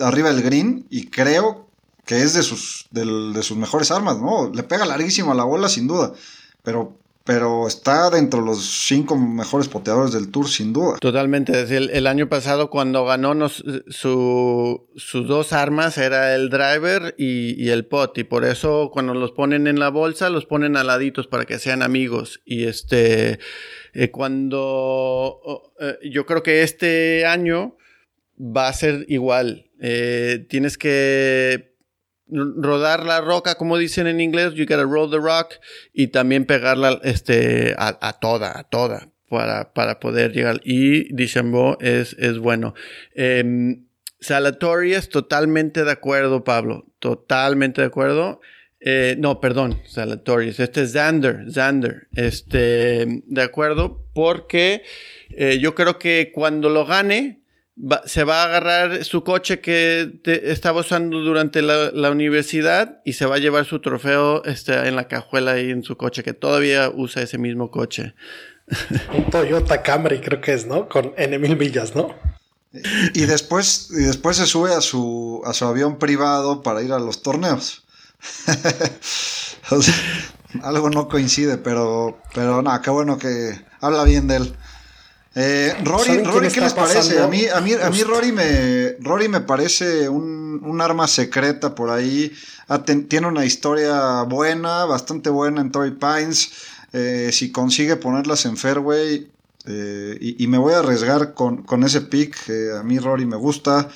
[0.01, 1.67] arriba del green y creo
[2.05, 4.51] que es de sus, de sus mejores armas, ¿no?
[4.51, 6.13] Le pega larguísimo a la bola sin duda,
[6.63, 6.97] pero,
[7.29, 10.97] pero está dentro de los cinco mejores poteadores del tour sin duda.
[10.99, 17.15] Totalmente, el, el año pasado cuando ganó nos, su, sus dos armas era el driver
[17.19, 20.75] y, y, el pot y por eso cuando los ponen en la bolsa los ponen
[20.75, 23.39] aladitos para que sean amigos y este
[23.93, 27.77] eh, cuando eh, yo creo que este año
[28.41, 29.67] va a ser igual.
[29.81, 31.77] Eh, tienes que
[32.31, 35.55] rodar la roca, como dicen en inglés, you gotta roll the rock,
[35.93, 39.09] y también pegarla este, a, toda, a toda.
[39.29, 40.61] para, para poder llegar.
[40.65, 42.75] Y DeChambeau es, es bueno.
[43.15, 43.79] Eh,
[45.11, 46.87] totalmente de acuerdo, Pablo.
[46.99, 48.41] Totalmente de acuerdo.
[48.81, 50.61] Eh, no, perdón, Salatorius.
[50.61, 52.09] Este es Xander, Xander.
[52.15, 54.83] Este, de acuerdo, porque
[55.31, 57.43] eh, yo creo que cuando lo gane,
[58.07, 63.37] se va a agarrar su coche que estaba usando durante la, universidad y se va
[63.37, 67.23] a llevar su trofeo este, en la cajuela ahí en su coche, que todavía usa
[67.23, 68.15] ese mismo coche.
[69.17, 70.89] Un Toyota Camry creo que es, ¿no?
[70.89, 72.15] Con N mil millas, ¿no?
[73.15, 76.99] Y después, y después se sube a su, a su avión privado para ir a
[76.99, 77.85] los torneos.
[80.63, 84.57] algo no coincide, pero, pero nada, qué bueno que habla bien de él.
[85.41, 87.21] Eh, Rory, Rory ¿qué les parece?
[87.21, 91.77] A mí, a mí, a mí Rory, me, Rory me parece un, un arma secreta
[91.77, 92.33] por ahí.
[93.07, 96.51] tiene una historia buena, bastante buena en Toy Pines.
[96.93, 99.31] Eh, si consigue ponerlas en fairway,
[99.67, 102.37] eh, y, me voy a arriesgar con, ese pick.
[102.77, 103.89] a mí Rory me gusta.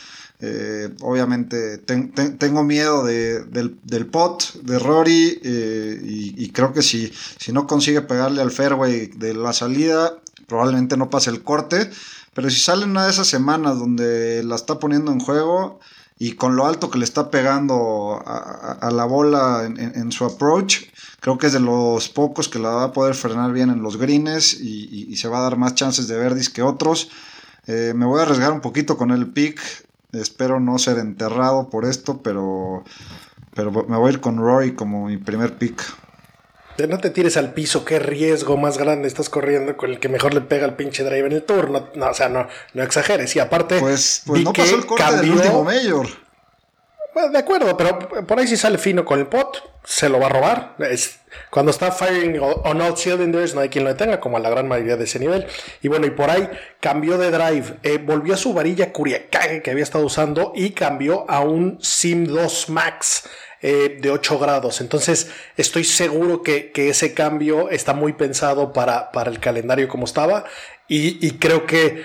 [0.44, 7.66] Eh, obviamente tengo miedo del, pot de Rory eh, y, creo que si, si no
[7.66, 11.90] consigue pegarle al fairway de la salida, probablemente no pase el corte.
[12.34, 15.80] Pero si sale una de esas semanas donde la está poniendo en juego
[16.18, 20.84] y con lo alto que le está pegando a, la bola en, su approach,
[21.20, 23.96] creo que es de los pocos que la va a poder frenar bien en los
[23.96, 27.10] greens y, se va a dar más chances de verdis que otros.
[27.66, 29.60] Eh, me voy a arriesgar un poquito con el pick.
[30.12, 32.84] Espero no ser enterrado por esto, pero,
[33.54, 35.82] pero me voy a ir con Roy como mi primer pick.
[36.88, 40.34] No te tires al piso, qué riesgo más grande estás corriendo con el que mejor
[40.34, 41.70] le pega al pinche drive en el tour.
[41.70, 43.34] No, o sea, no, no exageres.
[43.36, 46.06] Y aparte, pues, pues no pasó el corte del último mayor.
[47.30, 50.30] de acuerdo, pero por ahí si sale fino con el pot, se lo va a
[50.30, 50.76] robar.
[50.78, 51.18] Es,
[51.50, 54.68] cuando está firing on all cylinders, no hay quien lo detenga, como a la gran
[54.68, 55.46] mayoría de ese nivel.
[55.82, 56.48] Y bueno, y por ahí
[56.80, 61.28] cambió de drive, eh, volvió a su varilla Kuriakage que había estado usando y cambió
[61.28, 63.24] a un Sim 2 Max.
[63.64, 64.80] Eh, de 8 grados.
[64.80, 70.44] Entonces, estoy seguro que, ese cambio está muy pensado para, para el calendario como estaba.
[70.88, 72.02] Y, creo que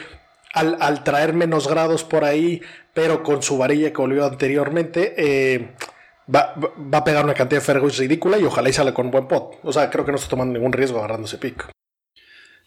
[0.54, 2.62] al, traer menos grados por ahí,
[2.94, 5.72] pero con su varilla que volvió anteriormente, eh,
[6.34, 6.54] va,
[6.92, 9.56] a pegar una cantidad de fairways ridícula y ojalá y sale con buen pot.
[9.64, 11.40] O sea, creo que no está tomando ningún riesgo agarrando ese.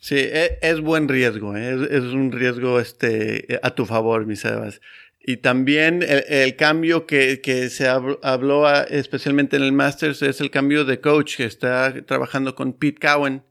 [0.01, 1.75] Sí, e, es, buen riesgo, ¿eh?
[1.91, 4.81] es, un riesgo este, a tu favor, mi Sebas.
[5.23, 10.85] Y también el, cambio que, que, se habló, especialmente en el Masters es el cambio
[10.85, 13.45] de coach que está trabajando con Pete Cowan,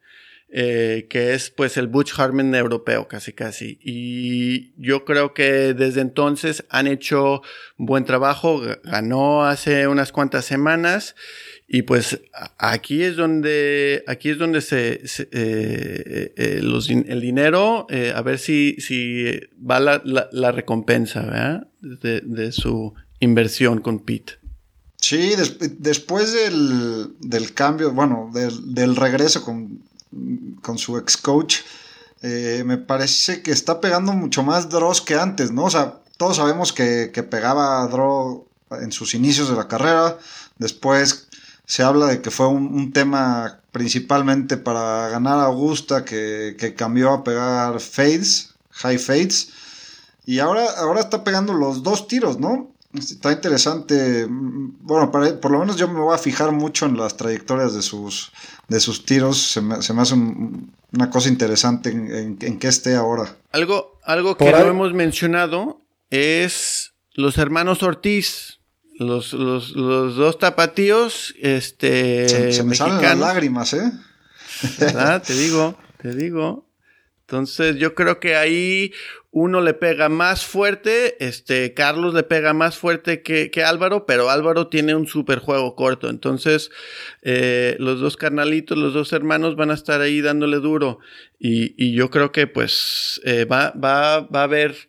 [0.51, 3.79] eh, que es pues el Butch Harmon europeo casi casi.
[3.83, 7.43] Y yo creo que desde entonces han hecho
[7.77, 11.15] buen trabajo, ganó hace unas cuantas semanas
[11.71, 12.19] y pues
[12.57, 18.75] aquí es donde, aquí es donde se, eh, eh, eh, el dinero, a ver si,
[18.79, 20.01] si va la,
[20.31, 24.39] la, recompensa de, de, su inversión con Pete.
[24.95, 25.35] Sí,
[25.77, 29.83] después del, del, cambio, bueno, del, del regreso con,
[30.63, 31.57] con, su ex coach,
[32.23, 35.65] me parece que está pegando mucho más draws que antes, ¿no?
[35.65, 40.17] O sea, todos sabemos que, que pegaba draw en sus inicios de la carrera,
[40.57, 41.28] después
[41.69, 47.23] se habla de que fue un, tema principalmente para ganar a Augusta que, cambió a
[47.23, 49.53] pegar fades, high fades.
[50.25, 52.73] Y ahora, ahora está pegando los dos tiros, ¿no?
[52.95, 54.25] Está interesante.
[54.27, 58.31] Bueno, por lo menos yo me voy a fijar mucho en las trayectorias de sus,
[58.67, 59.37] de sus tiros.
[59.37, 63.37] Se me, se me hace una cosa interesante en, en, que esté ahora.
[63.51, 68.58] Algo, algo que no hemos mencionado es los hermanos Ortiz
[68.99, 72.51] los, los, los dos tapatíos, este.
[72.51, 73.91] Se, me salen las lágrimas, ¿eh?
[74.95, 76.69] Ah, te digo, te digo.
[77.21, 78.91] Entonces, yo creo que ahí
[79.31, 84.29] uno le pega más fuerte, este, Carlos le pega más fuerte que, que Álvaro, pero
[84.29, 86.09] Álvaro tiene un super juego corto.
[86.09, 86.69] Entonces,
[87.21, 90.99] eh, los dos carnalitos, los dos hermanos van a estar ahí dándole duro.
[91.39, 94.88] Y, y yo creo que, pues, eh, va, va, va a haber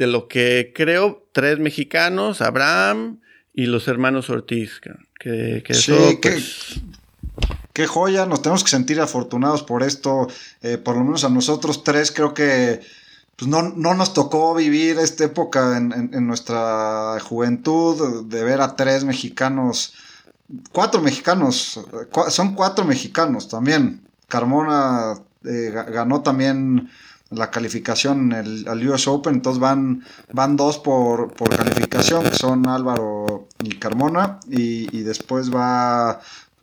[0.00, 3.20] de lo que creo, tres mexicanos, Abraham
[3.52, 4.80] y los hermanos Ortiz.
[5.18, 5.92] Que, que sí,
[6.22, 6.80] pues,
[7.74, 10.26] qué, joya, nos tenemos que sentir afortunados por esto,
[10.62, 12.80] eh, por lo menos a nosotros tres creo que
[13.36, 18.76] pues no, no nos tocó vivir esta época en, en, nuestra juventud de ver a
[18.76, 19.92] tres mexicanos,
[20.72, 21.78] cuatro mexicanos,
[22.30, 24.00] son cuatro mexicanos también.
[24.28, 26.88] Carmona eh, ganó también
[27.30, 32.66] la calificación el, al US Open, entonces van, van dos por, por calificación, que son
[32.66, 36.20] Álvaro y Carmona, y, después va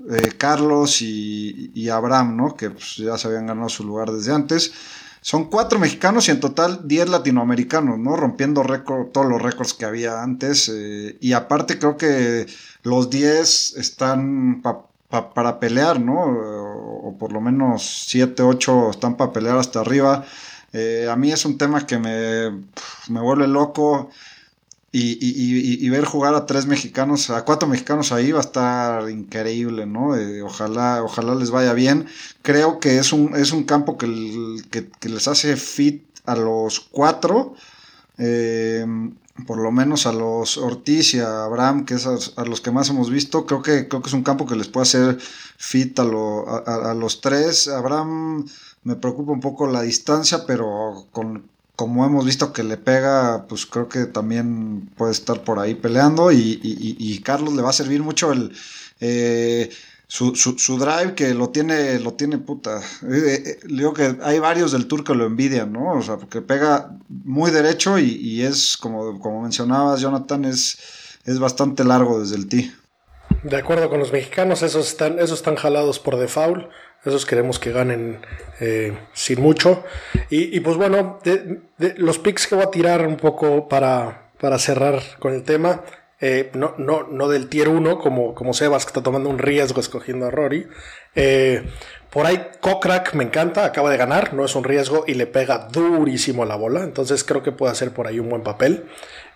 [0.09, 2.55] eh, Carlos y, Abraham, ¿no?
[2.55, 4.74] Que pues, ya se habían ganado su lugar desde antes.
[5.22, 8.15] Son cuatro mexicanos y en total diez latinoamericanos, ¿no?
[8.15, 10.70] Rompiendo récord, todos los récords que había antes.
[10.74, 12.45] Eh, y aparte creo que
[12.84, 16.13] los diez están para pelear, ¿no?
[16.13, 20.26] O, por lo menos siete, ocho están para pelear hasta arriba.
[20.78, 22.51] Eh, a mí es un tema que me,
[23.09, 24.09] me vuelve loco.
[24.99, 30.15] Y, ver jugar a tres mexicanos, a cuatro mexicanos ahí va a estar increíble, ¿no?
[30.15, 32.07] Eh, ojalá, ojalá les vaya bien.
[32.41, 37.53] Creo que es un, es un campo que, les hace fit a los cuatro.
[38.17, 38.86] Eh,
[39.45, 42.89] por lo menos a los Ortiz y a Abraham, que es a, los que más
[42.89, 45.17] hemos visto, creo que, creo que es un campo que les puede hacer
[45.57, 47.67] fit a, a los tres.
[47.67, 48.45] Abraham
[48.84, 53.65] me preocupa un poco la distancia, pero con, como hemos visto que le pega, pues
[53.65, 58.32] creo que también puede estar por ahí peleando y, Carlos le va a servir mucho
[58.32, 58.51] el...
[58.99, 59.69] Eh,
[60.07, 62.80] su, su, drive que lo tiene, lo tiene puta.
[63.03, 65.91] Eh, eh, digo que hay varios del tour que lo envidian, ¿no?
[65.93, 70.78] O sea, porque pega muy derecho y, es, como, como mencionabas, Jonathan, es,
[71.25, 72.71] es bastante largo desde el tee.
[73.43, 76.69] De acuerdo con los mexicanos, esos están, esos están jalados por default.
[77.06, 78.20] Esos queremos que ganen
[78.60, 79.84] eh, sin mucho.
[80.30, 81.20] Y, pues bueno,
[81.98, 85.84] los picks que voy a tirar un poco para, para cerrar con el tema.
[86.20, 89.80] Eh, no, no, no del tier 1 como, como Sebas que está tomando un riesgo
[89.80, 90.68] escogiendo a Rory.
[91.16, 91.70] Eh,
[92.10, 95.68] por ahí Kokrak me encanta, acaba de ganar, no es un riesgo y le pega
[95.72, 96.84] durísimo a la bola.
[96.84, 98.86] Entonces creo que puede hacer por ahí un buen papel.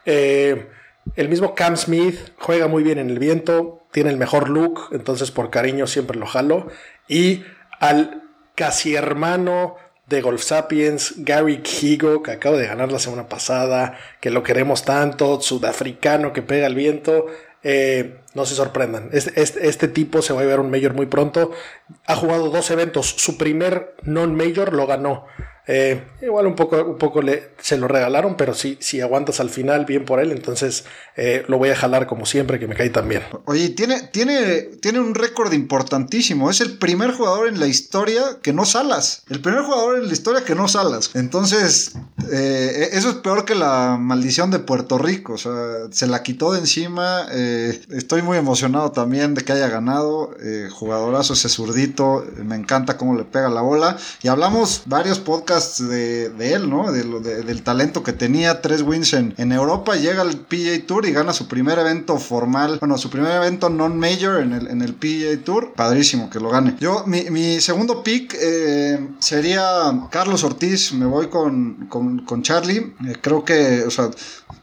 [0.05, 5.31] el mismo Cam Smith juega muy bien en el viento, tiene el mejor look, entonces
[5.31, 6.67] por cariño siempre lo jalo.
[7.07, 7.43] Y
[7.79, 8.23] al
[8.55, 9.75] casi hermano
[10.07, 14.83] de Golf Sapiens, Gary Higo, que acaba de ganar la semana pasada, que lo queremos
[14.83, 17.27] tanto, sudafricano que pega el viento.
[17.63, 19.09] Eh, no se sorprendan.
[19.13, 21.51] Este, este, este, tipo se va a ver un Major muy pronto.
[22.07, 23.07] Ha jugado dos eventos.
[23.17, 25.25] Su primer non-Major lo ganó.
[25.67, 29.49] Eh, igual un poco, un poco le, se lo regalaron, pero si, si aguantas al
[29.49, 30.85] final, bien por él, entonces
[31.15, 33.21] eh, lo voy a jalar como siempre, que me cae tan bien.
[33.45, 36.49] Oye, tiene, tiene, tiene un récord importantísimo.
[36.49, 39.23] Es el primer jugador en la historia que no salas.
[39.29, 41.11] El primer jugador en la historia que no salas.
[41.13, 41.93] Entonces,
[42.31, 45.33] eh, eso es peor que la maldición de Puerto Rico.
[45.33, 45.53] O sea,
[45.91, 47.27] se la quitó de encima.
[47.31, 50.35] estoy muy emocionado también de que haya ganado.
[50.71, 52.25] jugadorazo ese zurdito.
[52.43, 53.97] Me encanta cómo le pega la bola.
[54.23, 56.91] Y hablamos varios podcasts de, él, ¿no?
[56.91, 57.03] De,
[57.43, 61.33] del talento que tenía, tres wins en, en, Europa, llega al PGA Tour y gana
[61.33, 65.73] su primer evento formal, bueno, su primer evento non-major en el, en el PGA Tour.
[65.73, 66.77] Padrísimo que lo gane.
[66.79, 69.63] Yo, mi, segundo pick eh, sería
[70.09, 72.93] Carlos Ortiz, me voy con, con, Charlie.
[73.07, 74.09] Eh, creo que, o sea,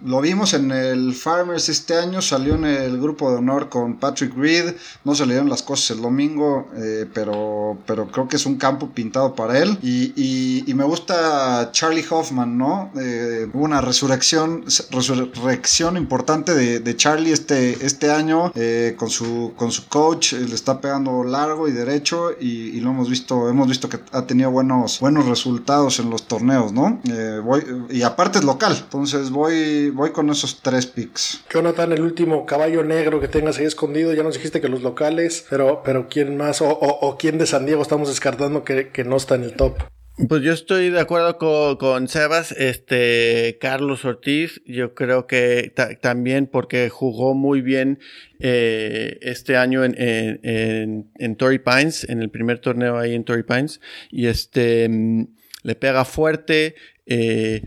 [0.05, 4.37] lo vimos en el Farmers este año, salió en el grupo de honor con Patrick
[4.37, 4.75] Reed,
[5.05, 8.57] no se le dieron las cosas el domingo, eh, pero, pero creo que es un
[8.57, 9.79] campo pintado para él.
[9.83, 12.93] Y, y, me gusta Charlie Hoffman, ¿no?
[12.99, 19.89] Eh, una resurrección, resurrección importante de, Charlie este, este año eh, con, su, con su
[19.89, 24.27] coach, le está pegando largo y derecho y, lo hemos visto, hemos visto que ha
[24.27, 27.01] tenido buenos, buenos resultados en los torneos, ¿no?
[27.43, 29.59] voy, y aparte es local, entonces voy
[29.91, 31.43] voy, con esos tres picks.
[31.51, 35.45] Jonathan, el último caballo negro que tengas ahí escondido, ya nos dijiste que los locales,
[35.49, 39.35] pero, pero ¿quién más o, o, quién de San Diego estamos descartando que, no está
[39.35, 39.79] en el top?
[40.27, 41.39] Pues yo estoy de acuerdo
[41.79, 48.01] con, Sebas, este Carlos Ortiz, yo creo que también porque jugó muy bien
[48.41, 53.45] eh, este año en, en, en, Torrey Pines, en el primer torneo ahí en Torrey
[53.45, 55.29] Pines, y este mm,
[55.63, 56.75] le pega fuerte,
[57.07, 57.63] eh,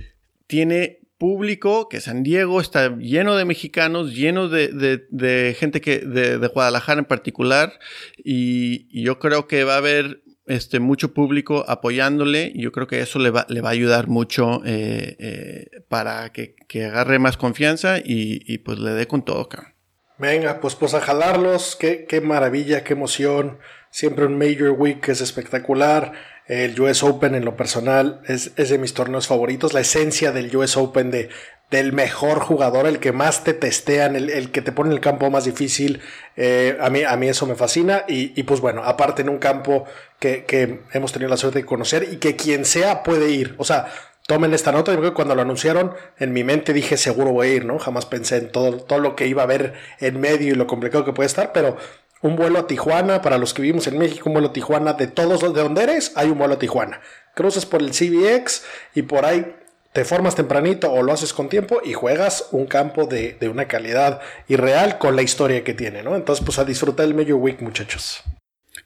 [0.48, 7.00] tiene público, que San Diego está lleno de mexicanos, lleno de, gente que, de, Guadalajara
[7.00, 7.80] en particular,
[8.18, 10.22] y, yo creo que va a haber
[10.52, 14.08] este, mucho público apoyándole, y yo creo que eso le va, le va a ayudar
[14.08, 19.74] mucho eh, eh, para que, agarre más confianza y, pues le dé con todo, acá.
[20.18, 23.58] Venga, pues pues a jalarlos, qué, qué maravilla, qué emoción,
[23.90, 26.14] siempre un Major Week es espectacular
[26.52, 29.74] el US Open en lo personal es, de mis torneos favoritos.
[29.74, 31.30] La esencia del US Open de,
[31.72, 35.30] del mejor jugador, el que más te testean, el, que te pone en el campo
[35.32, 36.02] más difícil.
[36.36, 38.04] Eh, a, mí, a mí eso me fascina.
[38.10, 39.86] Y, pues bueno, aparte en un campo
[40.20, 43.56] que, que, hemos tenido la suerte de conocer y que quien sea puede ir.
[43.58, 43.88] O sea,
[44.28, 44.92] tomen esta nota.
[44.92, 47.80] Yo creo que cuando lo anunciaron, en mi mente dije seguro voy a ir, ¿no?
[47.80, 51.06] Jamás pensé en todo, todo lo que iba a haber en medio y lo complicado
[51.06, 51.78] que puede estar, pero
[52.22, 55.08] un vuelo a Tijuana, para los que vivimos en México, un vuelo a Tijuana, de
[55.08, 57.00] todos los de donde eres, hay un vuelo a Tijuana.
[57.34, 58.64] Cruces por el CBX
[58.94, 59.56] y por ahí
[59.94, 64.22] te formas tempranito o lo haces con tiempo y juegas un campo de, una calidad
[64.48, 66.16] irreal con la historia que tiene, ¿no?
[66.16, 68.24] Entonces, pues a disfrutar el Major Week, muchachos.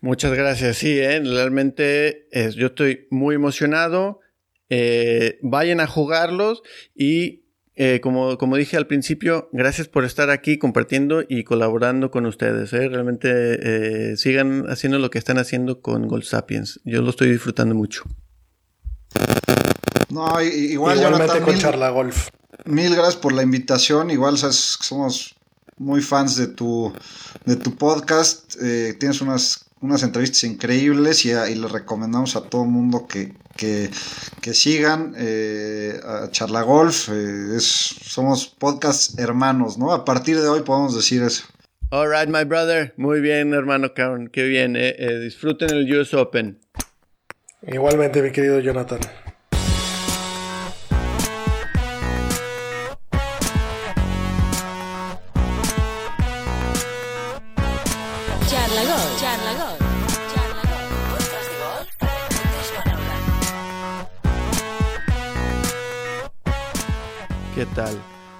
[0.01, 1.19] Muchas gracias, sí, ¿eh?
[1.19, 4.19] realmente yo estoy muy emocionado.
[4.69, 6.63] Eh, vayan a jugarlos
[6.95, 7.45] y
[7.77, 12.71] eh, como, como dije al principio, gracias por estar aquí compartiendo y colaborando con ustedes.
[12.71, 12.87] ¿eh?
[12.87, 16.79] Realmente eh, sigan haciendo lo que están haciendo con Gold Sapiens.
[16.85, 18.03] Yo lo estoy disfrutando mucho.
[20.15, 22.29] No, igual Igualmente con Charla Golf.
[22.65, 24.09] Mil gracias por la invitación.
[24.09, 25.35] Igual somos
[25.77, 26.93] muy fans de tu,
[27.45, 28.55] de tu podcast.
[28.97, 35.13] tienes unas unas entrevistas increíbles y, les recomendamos a todo el mundo que, que, sigan
[35.17, 37.09] eh, a Charla Golf.
[37.11, 39.93] Eh, somos podcast hermanos, ¿no?
[39.93, 41.45] A partir de hoy podemos decir eso.
[41.91, 42.93] All right, my brother.
[42.97, 44.27] Muy bien, hermano Karen.
[44.29, 44.75] Qué bien.
[44.75, 46.59] Eh, disfruten el US Open.
[47.61, 48.99] Igualmente, mi querido Jonathan.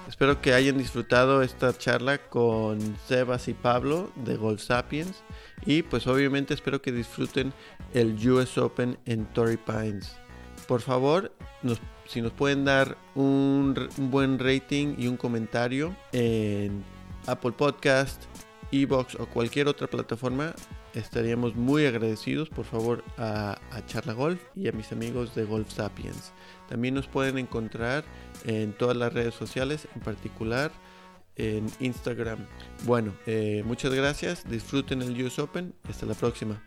[0.08, 5.22] Espero que hayan disfrutado esta charla con Sebas y Pablo de Gold Sapiens.
[5.66, 7.52] Y pues obviamente espero que disfruten
[7.92, 10.16] el US Open en Torrey Pines.
[10.66, 11.32] Por favor,
[12.06, 16.82] si nos pueden dar un, un, buen rating y un comentario en
[17.26, 18.24] Apple Podcast,
[18.72, 20.54] Evox o cualquier otra plataforma,
[20.96, 26.32] estaríamos muy agradecidos por favor a, Charla Golf y a mis amigos de Golf Sapiens.
[26.68, 28.04] También nos pueden encontrar
[28.44, 30.70] en todas las redes sociales, en particular
[31.36, 32.38] en Instagram.
[32.84, 36.62] Bueno, eh, muchas gracias, disfruten el US Open, hasta la próxima.